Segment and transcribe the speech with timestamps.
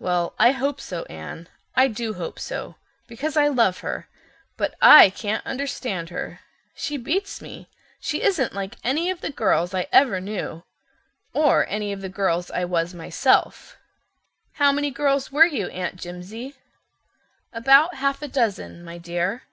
[0.00, 1.48] "Well, I hope so, Anne.
[1.76, 2.74] I do hope so,
[3.06, 4.08] because I love her.
[4.56, 7.68] But I can't understand her—she beats me.
[8.00, 10.64] She isn't like any of the girls I ever knew,
[11.32, 13.76] or any of the girls I was myself."
[14.54, 16.56] "How many girls were you, Aunt Jimsie?"
[17.52, 19.44] "About half a dozen, my dear."